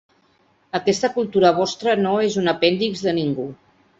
Aquesta 0.79 1.09
cultura 1.17 1.51
vostra 1.59 1.95
no 2.05 2.15
és 2.29 2.39
un 2.45 2.53
apèndix 2.57 3.07
de 3.09 3.17
ningú. 3.21 3.49